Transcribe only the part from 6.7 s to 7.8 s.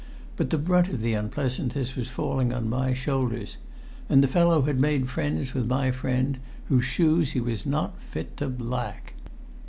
shoes he was